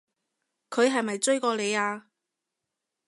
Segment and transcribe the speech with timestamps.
[0.71, 2.07] 佢係咪追過你啊？